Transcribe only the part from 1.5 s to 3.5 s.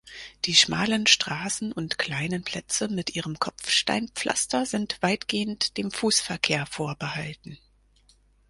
und kleinen Plätze mit ihrem